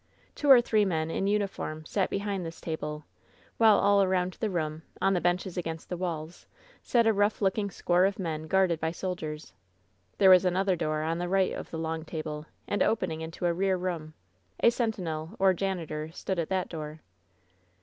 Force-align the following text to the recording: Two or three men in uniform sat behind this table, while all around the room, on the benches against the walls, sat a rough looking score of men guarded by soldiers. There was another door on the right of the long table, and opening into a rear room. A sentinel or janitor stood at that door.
Two 0.33 0.49
or 0.49 0.61
three 0.61 0.83
men 0.83 1.11
in 1.11 1.27
uniform 1.27 1.85
sat 1.85 2.09
behind 2.09 2.43
this 2.43 2.59
table, 2.59 3.05
while 3.59 3.77
all 3.77 4.01
around 4.01 4.33
the 4.39 4.49
room, 4.49 4.81
on 4.99 5.13
the 5.13 5.21
benches 5.21 5.57
against 5.57 5.89
the 5.89 5.95
walls, 5.95 6.47
sat 6.81 7.05
a 7.05 7.13
rough 7.13 7.39
looking 7.39 7.69
score 7.69 8.05
of 8.05 8.17
men 8.17 8.47
guarded 8.47 8.79
by 8.79 8.89
soldiers. 8.89 9.53
There 10.17 10.31
was 10.31 10.43
another 10.43 10.75
door 10.75 11.03
on 11.03 11.19
the 11.19 11.29
right 11.29 11.53
of 11.53 11.69
the 11.69 11.77
long 11.77 12.03
table, 12.03 12.47
and 12.67 12.81
opening 12.81 13.21
into 13.21 13.45
a 13.45 13.53
rear 13.53 13.77
room. 13.77 14.15
A 14.61 14.71
sentinel 14.71 15.35
or 15.37 15.53
janitor 15.53 16.11
stood 16.11 16.39
at 16.39 16.49
that 16.49 16.67
door. 16.67 17.01